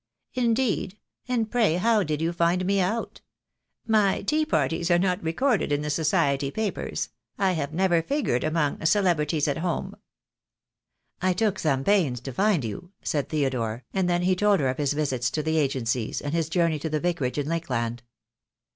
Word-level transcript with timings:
"Indeed, 0.33 0.97
and 1.27 1.51
pray 1.51 1.75
how 1.75 2.01
did 2.01 2.23
you 2.23 2.33
find 2.33 2.65
me 2.65 2.79
out? 2.81 3.21
My 3.85 4.23
tea 4.23 4.47
parties 4.47 4.89
are 4.89 4.97
not 4.97 5.21
recorded 5.21 5.71
in 5.71 5.83
the 5.83 5.91
Society 5.91 6.49
papers, 6.49 7.09
I 7.37 7.51
have 7.51 7.71
never 7.71 8.01
figured 8.01 8.43
among 8.43 8.83
'Celebrities 8.83 9.47
at 9.47 9.59
Home.'" 9.59 9.95
"I 11.21 11.33
took 11.33 11.59
some 11.59 11.83
pains 11.83 12.19
to 12.21 12.33
find 12.33 12.65
you," 12.65 12.91
said 13.03 13.29
Theodore, 13.29 13.83
and 13.93 14.09
then 14.09 14.23
he 14.23 14.35
told 14.35 14.59
her 14.59 14.69
of 14.69 14.79
his 14.79 14.93
visits 14.93 15.29
to 15.29 15.43
the 15.43 15.57
agencies, 15.59 16.19
and 16.19 16.33
his 16.33 16.49
journey 16.49 16.79
to 16.79 16.89
the 16.89 16.99
Vicarage 16.99 17.37
in 17.37 17.47
Lakeland. 17.47 18.01